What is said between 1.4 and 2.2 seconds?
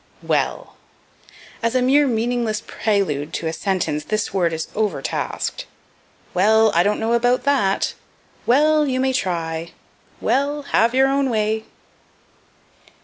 As a mere